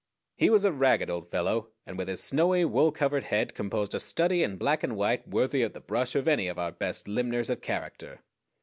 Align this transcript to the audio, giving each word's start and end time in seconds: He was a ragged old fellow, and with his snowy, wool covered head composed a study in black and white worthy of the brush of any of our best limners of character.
He 0.35 0.49
was 0.49 0.65
a 0.65 0.71
ragged 0.71 1.11
old 1.11 1.29
fellow, 1.29 1.69
and 1.85 1.95
with 1.95 2.07
his 2.07 2.23
snowy, 2.23 2.65
wool 2.65 2.91
covered 2.91 3.25
head 3.25 3.53
composed 3.53 3.93
a 3.93 3.99
study 3.99 4.41
in 4.41 4.57
black 4.57 4.81
and 4.81 4.95
white 4.97 5.27
worthy 5.27 5.61
of 5.61 5.73
the 5.73 5.79
brush 5.79 6.15
of 6.15 6.27
any 6.27 6.47
of 6.47 6.57
our 6.57 6.71
best 6.71 7.05
limners 7.07 7.51
of 7.51 7.61
character. 7.61 8.19